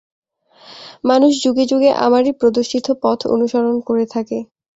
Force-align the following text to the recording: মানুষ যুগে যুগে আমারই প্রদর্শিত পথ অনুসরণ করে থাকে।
মানুষ 1.03 1.31
যুগে 1.43 1.65
যুগে 1.71 1.89
আমারই 2.05 2.31
প্রদর্শিত 2.39 2.87
পথ 3.03 3.19
অনুসরণ 3.35 3.75
করে 3.87 4.05
থাকে। 4.13 4.37